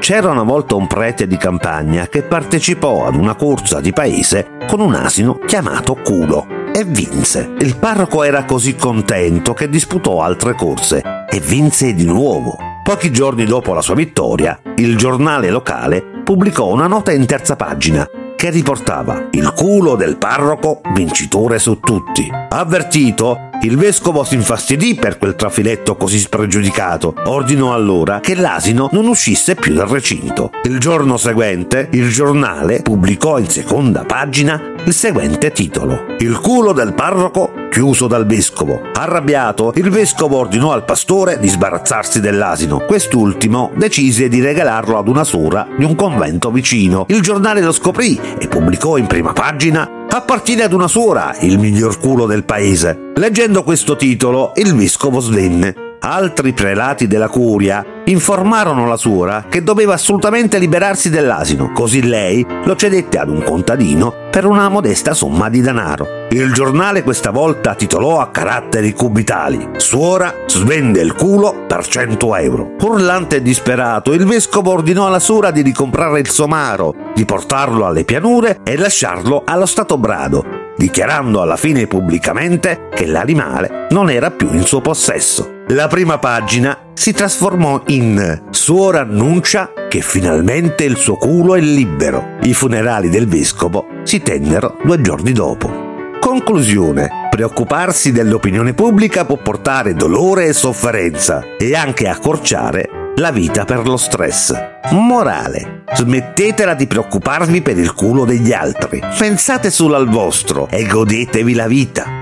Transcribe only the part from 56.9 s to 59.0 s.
della curia informarono la